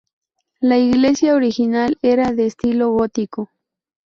[0.61, 3.51] La iglesia original era de estilo gótico.